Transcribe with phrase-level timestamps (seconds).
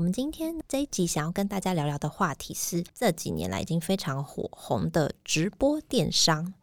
[0.00, 6.54] 我们今天这一集想要跟大家聊聊的话题是这几年来已经非常火红的直播电商。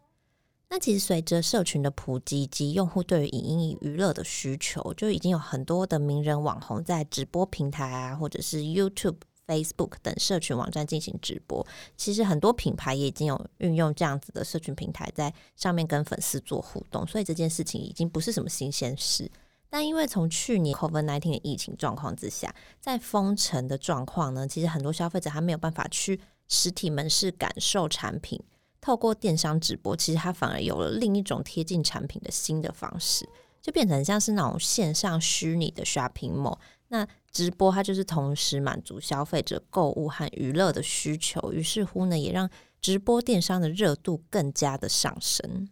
[0.69, 11.63] 那其实随着社群的普及及用户对于影音娱乐的需求，就已经有很多的名人网红在直播平台啊，或者是 YouTube、Facebook 等社群网站进行直播。
[11.95, 19.29] 其实很多品牌也已经有运用这样子的社群平台在上面跟粉丝做互动，所以这件事情已经不是什么新鲜事。
[19.77, 28.41] 但因为从去年 COVID-19 的疫情状况之下，在封城的状况呢，其实很多消费者还没有办法去实体门市感受产品，
[28.81, 33.29] 透过电商直播，其实它反而有了另一种贴近产品的新的方式，
[33.61, 36.57] 就变成像是那种线上虚拟的 shopping mall。
[36.87, 42.49] 那直播它就是同时满足消费者购物和娱乐的需求，于是乎呢，也让
[42.81, 45.69] 直播电商的热度更加的上升。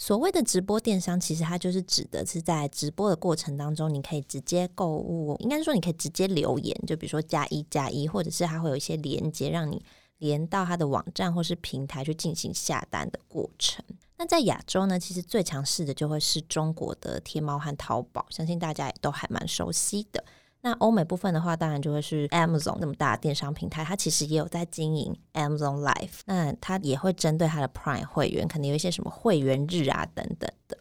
[0.00, 9.84] 所谓的直播电商，其实它就是指的是在直播的过程当中，你可以直接购物，应该是说你可以直接留言，就比如说加一加一，或者是它会有一些连接，让你
[10.16, 13.84] 连到它的网站或是平台去进行下单的过程。
[14.16, 20.24] 那在亚洲呢，其实最强势的就会是中国的天猫和淘宝，相信大家也都还蛮熟悉的。
[20.62, 26.20] 那欧美部分的话，当然就会是 Amazon 那么大的电商平台，它其实也有在经营 Amazon Life，。
[26.26, 30.76] 那它也会针对它的 Prime 会员，可能有一些什么会员日啊等等的。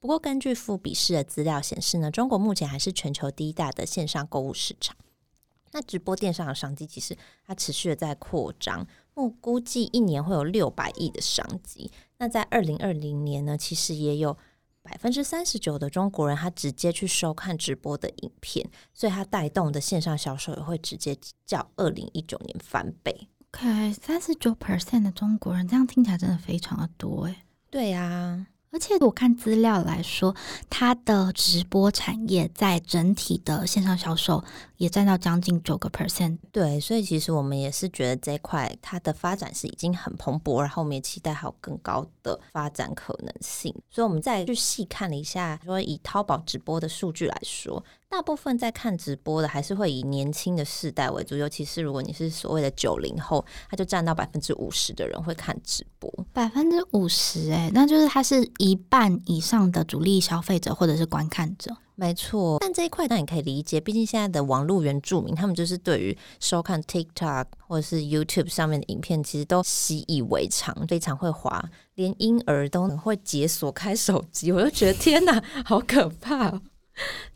[0.00, 4.96] 不过，根据富比士的资料显示呢，中国目前还是全球第一大的线上购物市场。
[5.70, 8.84] 那直播电商的商机其实它持续的在扩张，
[9.14, 11.92] 我估计一年会有六百亿的商机。
[12.18, 14.36] 那在二零二零年呢，其实也有。
[14.82, 21.16] 百分之三十九的中国人，他直接去收看直播的影片，所以他带动的线上销售也会直接
[21.46, 23.28] 较二零一九年翻倍。
[23.52, 27.36] OK，三十九 percent 的中国人，这样听起来真的非常的多诶。
[27.70, 28.46] 对呀、啊。
[28.72, 30.34] 而且我看资料来说，
[30.70, 34.42] 它的直播产业在整体的线上销售
[34.78, 36.38] 也占到将近九个 percent。
[36.50, 43.74] 对，所以其实我们也是觉得这一块它的发展是已经很蓬勃，然后我们也期待还有更高的发展可能性。
[43.90, 47.84] 所以我们再去细看了一下，说以淘宝直播的数据来说。
[48.08, 62.58] 大部分在看直播的还是会以年轻的世代为主，尤其是如果你是所谓的九零后，他就占到百分之五十的人会看直播，百分之五十，哎，那就是它是一半以上的主力消费者或者是观看者，没错。
[62.58, 71.64] 但这一块当然也可以理解，毕竟现在的网络原住民，他们就是对于收看 TikTok 或者是 YouTube 上面的影片，其实都习以为常，非常会滑，
[71.94, 76.60] 连婴儿都会解锁开手机，我就觉得天哪，好可怕。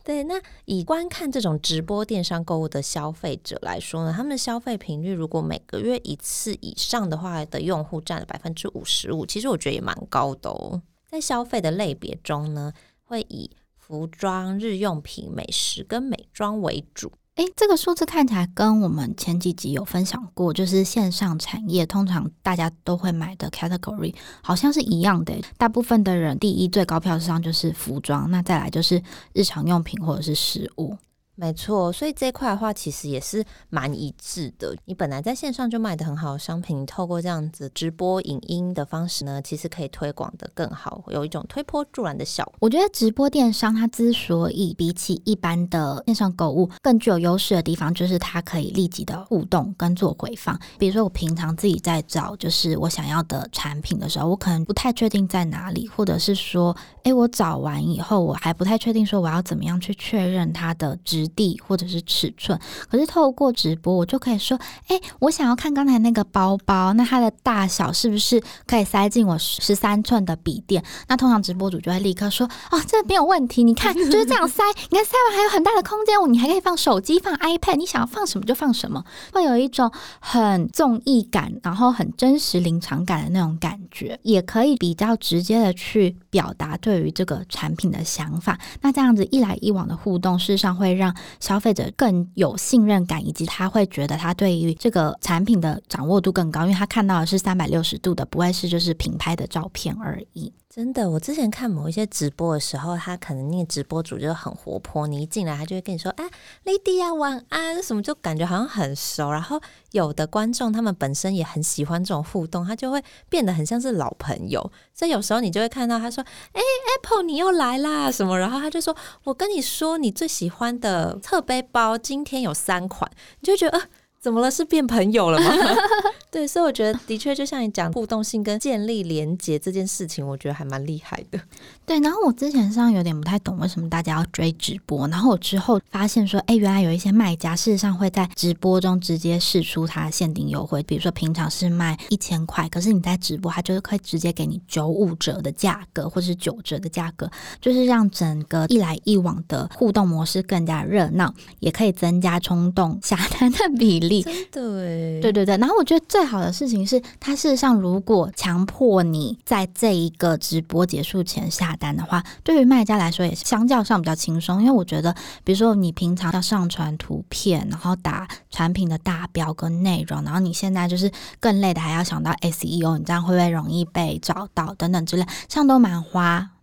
[0.04, 10.82] 对，那以观看这种直播电商购物的消费者来说呢，他们的消费频率如果每个月一次以上的话，的用户占了百分之五十五，其实我觉得也蛮高的哦。
[11.06, 12.72] 在消费的类别中呢，
[13.02, 17.10] 会以服装、日用品、美食跟美妆为主。
[17.36, 25.34] 哎，这个数字看起来跟我们前几集有分享过，就是线上产业通常大家都会买的 category 好像是一样的。
[25.58, 29.02] 大部分的人第一最高票上就是服装，那再来就是
[29.34, 30.96] 日常用品或者是食物。
[31.38, 34.74] 没错，所以这块的话其实也是蛮一致的。
[34.86, 42.54] 你本来在线上就卖的很好的商品，透过这样子直播影音的方式呢，其实可以推广的更好，有一种推波助澜的效果。
[42.60, 50.58] 我觉得直播电商它之所以比起一般的线上购物更具有优势的地方，就是它可以立即的互动跟做回放。
[50.78, 61.25] 比如说我平常自己在找就是我想要的产品的时候，我可能不太确定在哪里，或者是说，诶，我找完以后我还不太确定说我要怎么样去确认它的值。
[61.28, 70.84] 地或者是尺寸，可是透过直播，我就可以说，哎，我想要看刚才那个包包，那它的大小是不是可以塞进我十三寸的笔电？
[71.08, 79.90] 那通常直播主就会立刻说，哦，这没有问题，你看就是这样塞，你看塞完还有很大的空间，你还可以放手机、放 iPad，你想要放什么就放什么，会有一种
[80.20, 88.58] 很综艺感，然后很真实临场感的那种感觉，也可以比较直接的去表达对于这个产品的想法。
[88.82, 100.52] 那这样子一来一往的互动，事实上会让消费者更有信任感，以及他会觉得他对于这个产品的掌握度更高，因为他看到的是三百六十度的，不会是就是平拍的照片而已。
[100.76, 106.24] 真的，我之前看某一些直播的时候，他可能那个直播主就很活泼，你一进来他就会跟你说：“哎
[106.66, 109.30] ，Lady 呀，晚安。”什么就感觉好像很熟。
[109.30, 109.58] 然后
[109.92, 114.70] 有的观众他们本身也很喜欢这种互动，他就会变得很像是老朋友。
[114.92, 116.60] 所以有时候你就会看到他说：“哎
[117.02, 118.94] ，Apple 你又来啦什么？”然后他就说
[119.24, 123.88] ：“我跟你说，你最喜欢的侧背包今天有三款。”你就觉得，呃，
[124.26, 124.50] 怎么了？
[124.50, 125.52] 是变朋友了吗？
[126.32, 131.38] 对，所以我觉得的确，就像你讲互动性跟建立连接这件事情，我觉得还蛮厉害的。
[131.86, 147.30] 对，然后我之前上有点不太懂为什么大家要追直播，然后我之后发现说，哎，原来有一些卖家事实上会在直播中直接试出它限定优惠，比如说平常是卖一千块，可是你在直播，他就是可以直接给你九五折的价格，或是九折的价格，
[147.60, 154.15] 就是让整个一来一往的互动模式更加热闹，也可以增加冲动下单的比例。
[154.22, 164.60] 真的哎，对对对，然后我觉得最好的事情是，它事实上如果强迫你在这一个直播结束前下单的话，对于卖家来说也是相较上比较轻松。
[164.60, 165.14] 因为我觉得，
[165.44, 171.10] 比如说你平常要上传图片，然后打产品的大标跟内容，然后你现在就是
[171.40, 176.55] 更累的，还要想到 SEO，你这样会不会容易被找到等等之类，这样都蛮花你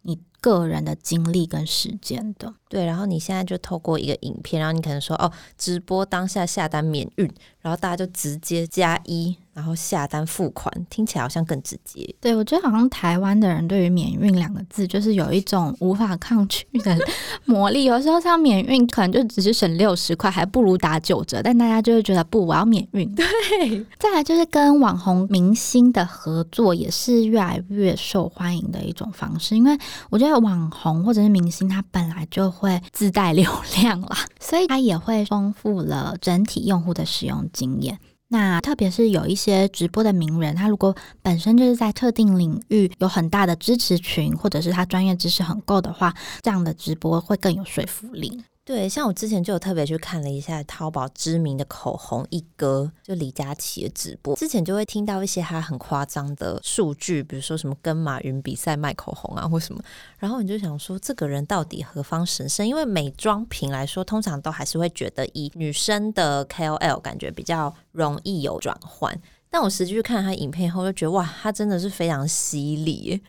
[0.43, 2.53] 个人的精力跟时间的。
[2.67, 9.37] 对，然后你现在就透过一个影片，然后你可能说哦，直播当下下单免运，然后大家就直接加一。
[9.53, 12.03] 然后下单付款，听起来好像更直接。
[12.19, 16.97] 对，我觉得好像台湾的人对于“免运”两个字，就是有一种无法抗拒的
[17.45, 17.83] 魔力。
[17.83, 21.41] 有时候像免运，可能就只是省六十块，还不如打九折。
[21.43, 23.13] 但大家就会觉得不，我要免运。
[23.13, 23.25] 对。
[23.99, 29.55] 再来就是跟网红明星的合作，也是越来越受欢迎的一种方式。
[29.55, 29.77] 因为
[30.09, 33.49] 我觉得网红或者是明星，他本来就会自带流
[33.81, 37.99] 量啦，所以他也会丰富了整体用户的使用经验。
[38.33, 48.43] 那特别是有一些直播的名人，他如果本身就是在特定领域有很大的支持群，或者是他专业知识很够的话，这样的直播会更有说服力。
[48.65, 54.33] 对，像我之前就有特别去看了一下淘宝知名的口红一哥，就李佳琦的直播。
[54.37, 59.83] 之前就会听到一些他很夸张的数据，比如说什么跟马云比赛卖口红啊，或什么。
[60.17, 62.65] 然后你就想说，这个人到底何方神圣？
[62.65, 69.21] 因为美妆品来说，通常都还是会觉得以女生的 KOL 感觉比较容易有转换。
[69.49, 73.21] 但我实际去看他影片后，就觉得哇，他真的是非常犀利。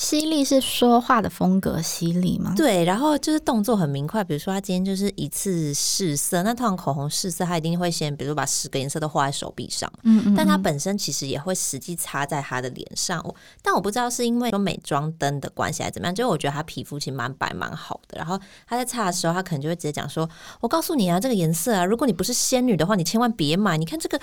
[0.00, 2.54] 犀利是说话的风格犀利吗？
[2.56, 4.24] 对，然后就是动作很明快。
[4.24, 9.92] 比如说他今天就是一次试色，那通常口红试色，他一定会先，比如说把十个颜色都画在手臂上。
[10.04, 10.34] 嗯，嗯嗯。
[10.34, 13.22] 但他本身其实也会实际擦在他的脸上。
[13.60, 18.16] 但我不知道是因为说美妆灯的关系还是怎么样，就我觉得他皮肤其实蛮白蛮好的。
[18.16, 20.26] 然后他在擦的时候，他可能就会直接讲说
[20.62, 23.76] ：“我告诉你啊，这个颜色啊，如果你不是仙女的话，你千万别买。
[23.76, 24.18] 你看这个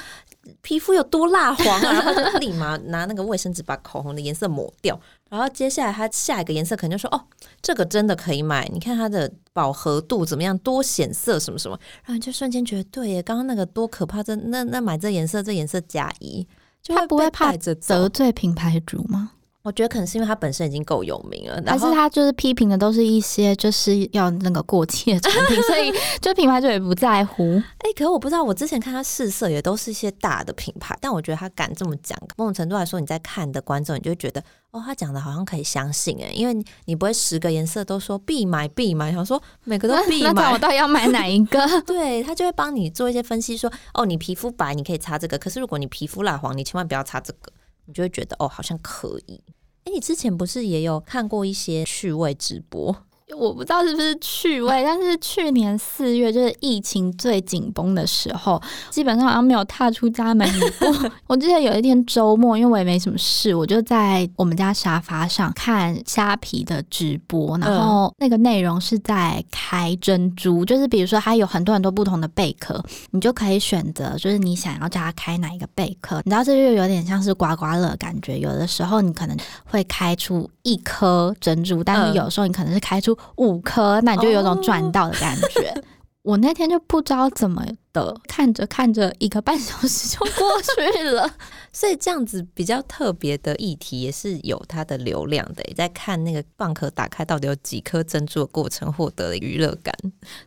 [0.62, 5.00] 皮肤有多蜡黄啊！”然后就立马拿那个卫生纸把口红的颜色抹掉。
[5.30, 7.22] 然后接下来他下一个颜色可能就说：“哦，
[7.62, 14.24] 这个真的可以买，你看它的饱和度怎么样，多显色什么什么。”然后你就瞬间觉得，对耶，刚刚那个多可怕！
[14.24, 16.48] 这那那买这颜色，这颜色假一，
[16.82, 19.32] 就他不会怕得罪品牌主吗？
[19.68, 25.92] 我觉得可能是因为他本身已经够有名了，但是他就是批评的都是一些就是要那个过期的产品， 所以
[26.22, 27.44] 就品牌就也不在乎。
[27.80, 34.42] 哎、欸，可是我不知道，我之前看他试色也都是一些大的品牌，但我觉得他敢这么讲，某种程度来说，你在看的观众，你就觉得
[34.72, 41.60] 哦，他讲的好像可以相信哎，因为你不会十个颜色都说必买必买，想说每个都必买，那我到底要买哪一个？
[41.86, 47.52] 对，他就会帮你做一些分析说，说哦，你皮肤白你可以擦这个，可是如果你皮肤蜡黄，你千万不要擦这个，
[47.86, 49.41] 你就会觉得哦，好像可以。
[49.88, 52.94] 哎，你之前不是也有看过一些趣味直播？
[53.36, 61.10] 我不知道是不是趣味， 但是去年四月就是疫情最紧绷的时候，基本上好像没有踏出家门一步。
[61.27, 72.81] 我记得有一天周末，因为我也没什么事，我就在我们家沙发上看虾皮的直播，然后那个内容是在开珍珠，就是比如说它有很多很多不同的贝壳，
[73.12, 76.22] 你就可以选择，就是你想要叫它开哪一个贝壳。
[76.24, 85.69] 你知道这就有点像是刮刮乐感觉，有的时候你可能会开出一颗珍珠，但是有时候你可能是开出五颗，那你就有种赚到的感觉。
[85.69, 85.83] Oh.
[86.27, 91.33] 我那天就不知道怎么的，看着看着，一个半小时就过去了。
[91.71, 95.63] 所以这样子比较特别的议题，也是有它的流量的。
[95.74, 99.95] 在看那个蚌壳打开到底有几颗珍珠的过程，获得的娱乐感。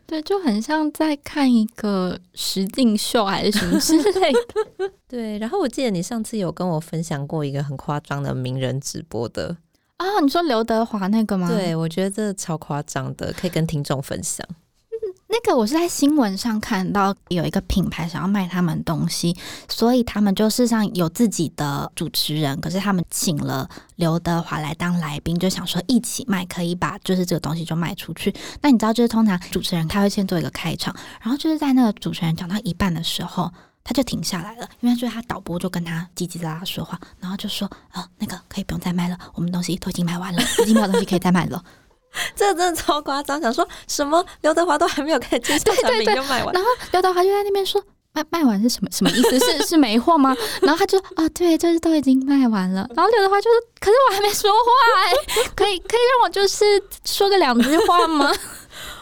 [0.05, 4.91] 对，就很像在看一个实境秀还是什么之类的。
[5.09, 9.57] 对，然后我记得你上次有跟我分享过一个很夸张的名人直播的。
[10.01, 11.47] 啊、哦，你说刘德华那个吗？
[11.47, 14.43] 对，我觉得这超夸张的，可以跟听众分享。
[15.29, 19.37] 那个我是在新闻上看到有一个品牌想要卖他们东西，
[19.69, 28.33] 所以他们就事实上有自己的主持人，可是他们请了刘德华来当来宾，就想说一起卖，可以把就是这个东西就卖出去。
[28.59, 33.51] 那你知道，就是通常主持人他会先做一个开场，然后就是在那个主持人讲到一半的时候，
[33.83, 41.63] 他就停下来了，因为就是他导播就跟他叽叽喳喳说话，然后就说啊，那个可以不用再卖了，我们东西都已经卖完了， 已经没有东西可以再卖了。
[42.35, 44.23] 这个真的超夸张，想说什么？
[44.41, 47.81] 刘德华都还没有开始介绍产品就卖完，然后刘德华就在那边说
[48.13, 49.39] 卖卖完是什么什么意思？
[49.39, 50.35] 是是没货吗？
[50.61, 52.85] 然后他就啊，对，就是都已经卖完了。
[52.93, 54.67] 然后刘德华就是，可是我还没说话
[55.05, 55.13] 哎，
[55.55, 56.65] 可以可以让我就是
[57.05, 58.29] 说个两句话吗？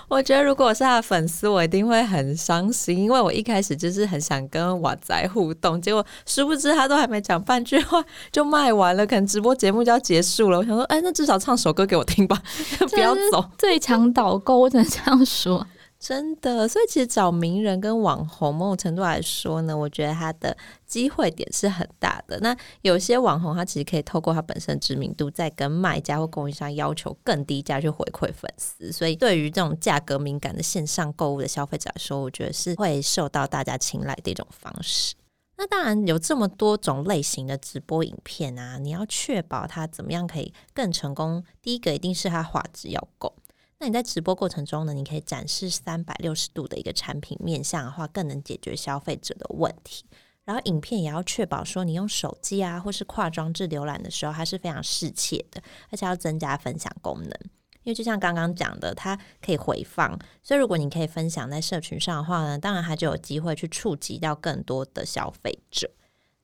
[0.09, 10.57] 我觉得如果我是他的粉丝，我一定会很伤心，因为我一开始就是很想跟瓦仔互动，结果殊不知他都还没讲半句话就卖完了，可能直播节目就要结束了。
[10.57, 12.41] 我想说，哎，那至少唱首歌给我听吧，
[12.89, 13.45] 不要走。
[13.57, 15.65] 最强导购，我只能这样说。
[15.99, 22.39] 真的，所以其实找名人跟网红，某种程度来说呢，我觉得他的机会点是很大的。
[22.39, 28.93] 那有些网红，他其实可以透过他本身知名度，再跟卖家或供应商要求更低价去回馈粉丝。
[28.93, 35.15] 所以对于这种价格敏感的线上购物的消费者来说，我觉得是会受到大家青睐的一种方式。
[35.57, 43.35] 那当然有这么多种类型的直播影片啊，你要确保它怎么样可以更成功，第一个一定是它画质要够。
[43.81, 50.03] 那你在直播过程中呢，你可以展示三百六十度的一个产品面向的话，更能解决消费者的问题。
[50.43, 57.31] 然后影片也要确保说，你用手机啊或是跨装置浏览的时候，它是非常适切的，而且要增加分享功能。
[57.83, 65.89] 因为就像刚刚讲的，它可以回放，所以如果你可以分享在社群上的话呢，当然它就有机会去触及到更多的消费者。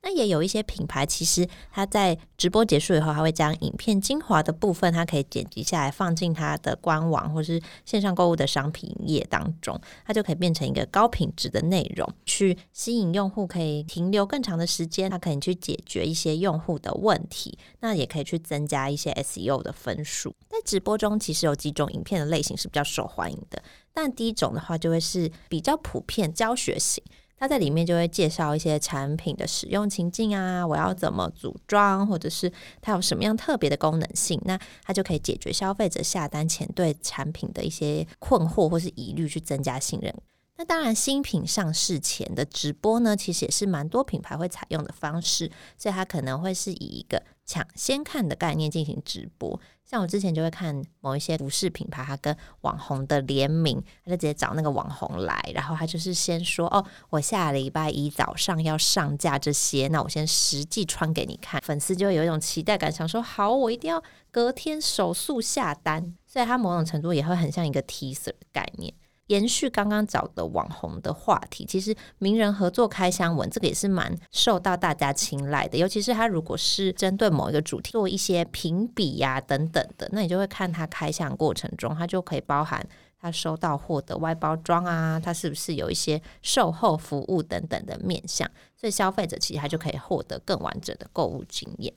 [0.06, 15.10] 那也有一些品牌，其实它在直播结束以后，它会将影片精华的部分，它可以剪辑下来，放进它的官网或是线上购物的商品页当中，它就可以变成一个高品质的内容，去吸引用户可以停留更长的时间。
[15.10, 20.32] 它可以去解决一些用户的问题，那也可以去增加一些 SEO 的分数。
[20.48, 23.60] 在直播中，其实有几种影片的类型是比较受欢迎的，
[23.92, 27.02] 但第一种的话，就会是比较普遍教学型。
[27.38, 32.50] 它在里面就会介绍一些产品的使用情境啊，我要怎么组装，或者是
[32.80, 40.14] 它有什么样特别的功能性，那它就可以解决消费者下单前对产品的一些困惑或是疑虑，去增加信任。
[40.58, 49.60] 那当然，新品上市前的直播呢，其实也是蛮多品牌会采用的方式，所以它可能会是以一个抢先看的概念进行直播。
[49.88, 64.02] 像我之前就会看某一些服饰品牌，它跟网红的联名，他就直接找那个网红来，然后他就是先说哦，我下礼拜一早上要上架这些，那我先实际穿给你看，粉丝就会有一种期待感，想说好，我一定要
[64.32, 68.92] 隔天手速下单，所以它某种程度也会很像一个 teaser 的概念。
[69.26, 75.76] 延续刚刚找的网红的话题，其实名人合作开箱文这个也是蛮受到大家青睐的。
[75.76, 82.86] 尤其是他如果是针对某一个主题做一些评比呀等等的，那你就会看他开箱过程中，他就可以包含
[83.20, 91.92] 他收到货的外包装啊，他是不是有一些售后服务等等的面向，所以消费者其实他就可以获得更完整的购物经验。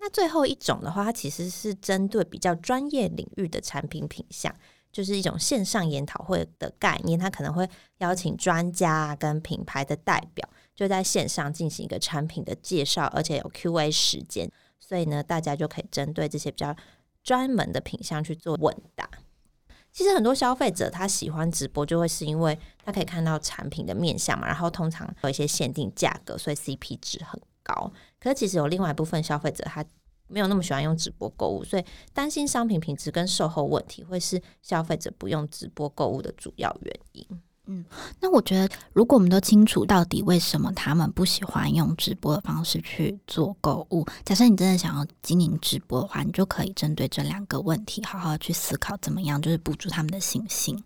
[0.00, 4.54] 那最后一种的话，它其实是针对比较专业领域的产品品项。
[4.94, 14.48] 就是一种线上研讨会的概念，他可能会邀请专家跟品牌的代表，就在线上进行一个产品的介绍，而且有 Q&A 时间，
[14.78, 16.76] 所以呢，大家就可以针对这些比较
[17.24, 19.10] 专门的品项去做问答。
[19.92, 27.92] 其实很多消费者他喜欢直播，就会是因为他可以看到产品的面相嘛，然后通常有一些限定价格，所以 CP 值很高。
[28.20, 29.84] 可是其实有另外一部分消费者他。
[30.34, 37.24] 没有那么喜欢用直播购物，所以担心商品品质跟售后问题会是消费者不用直播购物的主要原因。
[37.66, 37.84] 嗯，
[38.20, 50.82] 那我觉得，如果我们都清楚到底为什么他们不喜欢用直播的方式去做购物，假设你真的想要经营直播的话，你就可以针对这两个问题好好去思考，怎么样就是补足他们的信心。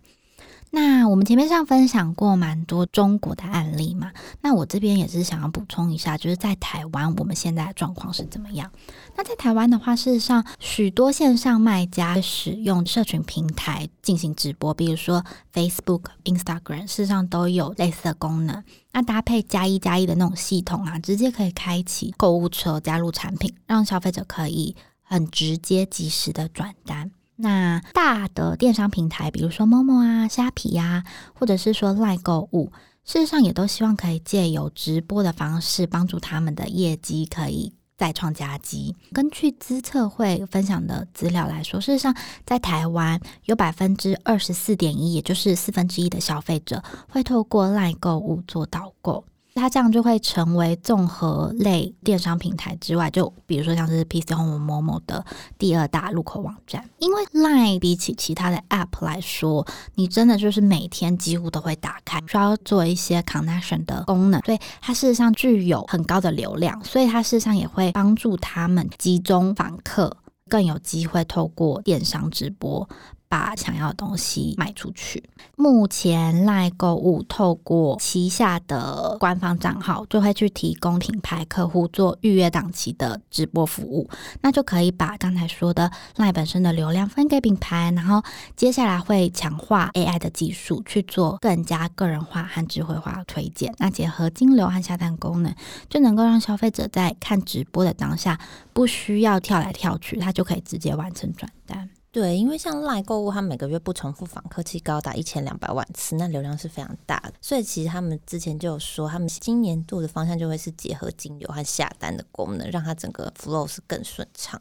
[0.70, 8.70] 那我们前面上分享过蛮多中国的案例嘛，那我这边也是想要补充一下，就是在台湾我们现在的状况是怎么样？
[9.16, 18.62] 那在台湾的话，事实上许多线上卖家使用社群平台进行直播，比如说 Facebook、Instagram，事实上都有类似的功能。
[18.92, 27.10] 那搭配加一加一的那种系统啊，直接可以开启购物车，加入产品，让消费者可以很直接、及时的转单。
[27.40, 31.04] 那大的电商平台，比如说 Momo 啊、虾皮呀、啊，
[31.38, 32.72] 或者是说 LINE 购物，
[33.04, 38.96] 事实上也都希望可以借由直播的方式，帮助他们的业绩可以再创佳绩。
[39.12, 42.12] 根据资策会分享的资料来说，事实上
[42.44, 49.24] 在台湾有百分之二十四点一，也就是四分之一的消费者会透过 LINE 购物做导购。
[49.58, 55.24] 它这样就会成为综合类电商平台之外，就比如说像是 PC Home、Momo 的
[55.58, 56.88] 第二大入口网站。
[56.98, 70.16] 因为 Line 比起其他的 App 来说，你真的就是每天几乎都会打开，需要做一些 connection 的功能，所以它事实上具有很高的流量，所以它事实上也会帮助他们集中访客，
[70.48, 72.88] 更有机会透过电商直播。
[73.28, 75.22] 把想要的东西卖出去。
[75.56, 84.08] 目前赖购物透过旗下的官方账号，就会去提供品牌客户做预约档期的直播服务，
[84.40, 88.22] 那就可以把刚才说的赖本身的流量分给品牌，然后
[88.56, 93.74] 接下来会强化 AI 的技术去做更加个人化和智慧化推荐。
[93.78, 95.54] 那结合金流和下单功能，
[95.88, 98.38] 就能够让消费者在看直播的当下，
[98.72, 101.90] 不需要跳来跳去，他就可以直接完成转单。
[102.10, 107.34] 对，因为像 LINE 购物，它每个月不重复访客期高达一千两百万次，那流量是非常大的。
[107.40, 114.60] 所以其实他们之前就有说，他们今年度的方向就会是结合金流和下单的功能，让它整个 flow 是更顺畅。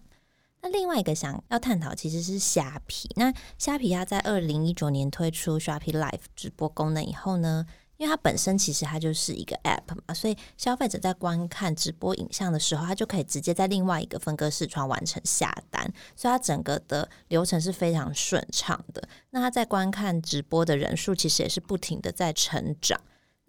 [0.61, 3.09] 那另外一个想要探讨其实是虾皮。
[3.15, 7.65] 那虾皮它在二零一九年推出 Shopee Live 直播功能以后呢，
[7.97, 15.83] 因为它本身其实它就是一个 App 嘛，所以消费者在观看直播影像的时候，他就可以直接在另外一个分割视窗完成下单，
[16.15, 19.07] 所以它整个的流程是非常顺畅的。
[19.31, 22.99] 那他在观看直播的人数其实也是不停的在成长。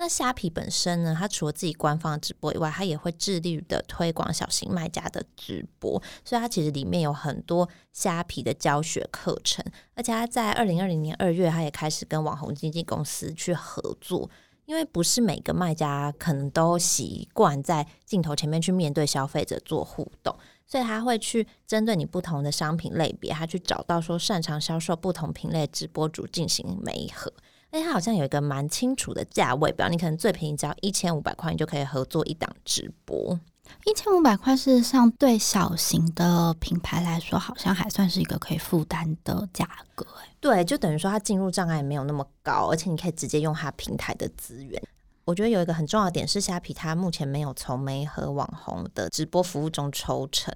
[0.00, 9.64] 那虾皮本身呢，它除了自己官方直播以外，它也会致力的推广小型卖家的直播，所以它其实里面有很多虾皮的教学课程，
[9.94, 14.30] 而且它在二零二零年二月，它也开始跟网红经纪公司去合作，
[14.66, 20.32] 因为不是每个卖家可能都习惯在镜头前面去面对消费者做互动，
[20.64, 27.32] 所以他会去针对你不同的商品类别，他去找到说擅长销售不同品类直播主进行媒合。
[27.70, 33.38] 哎，它好像有一个蛮清楚的价位表，你可能最便宜只要一千五百块，你就可以合作一档直播。
[33.84, 40.06] 一千五百块，事实上对小型的品牌来说，好像还算是一个可以负担的价格。
[40.40, 44.82] 对，就等于说它进入障碍没有那么高，而且你可以直接用它平台的资源。
[45.26, 50.54] 我觉得有一个很重要的点是，虾皮它目前没有从媒和网红的直播服务中抽成。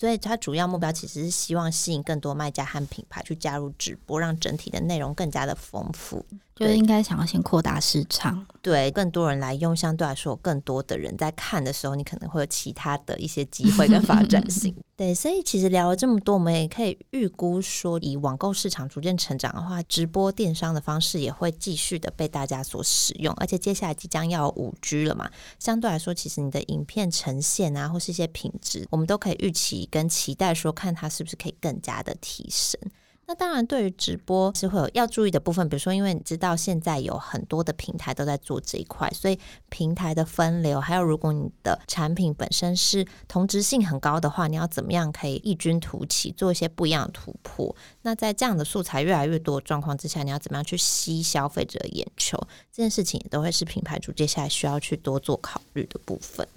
[0.00, 6.24] 所以，它主要目标其实是希望吸引更多卖家和品牌去加入直播，让整体的内容更加的丰富。
[6.56, 14.74] 就是应该想要先扩大市场，对更多人来用，相对来说，更多的人在看的时候，你可能会有其他的一些机会跟发展性。
[14.94, 23.32] 对，所以其实聊了这么多，我们也可以预估说，以网购市场逐渐成长的话，直播电商的方式也会继续的被大家所使用。
[23.38, 32.80] 而且接下来即将要五 G 了嘛，相对来说，其实你的影片呈现啊，或是一些品质，我们都可以预期跟期待说，看它是不是可以更加的提升。
[33.26, 47.72] 那当然，对于直播是会有要注意的部分，比如说，因为你知道现在有很多的平台都在做这一块，所以平台的分流，还有如果你的产品本身是同质性很高的话，你要怎么样可以异军突起，做一些不一样的突破？
[48.02, 52.36] 那在这样的素材越来越多的状况之下，你要怎么样去吸消费者眼球？
[52.72, 56.48] 这件事情也都会是品牌主接下来需要去多做考虑的部分。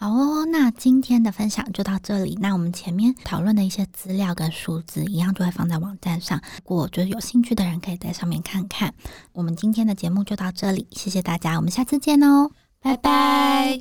[0.00, 2.34] 好哦，那今天的分享就到这里。
[2.40, 6.40] 那我们前面讨论的一些资料跟数字一样，就会放在网站上。
[6.66, 8.94] 如果觉得有兴趣的人，可以在上面看看。
[9.34, 13.78] 我们今天的节目就到这里，谢谢大家，我们下次见哦，拜拜。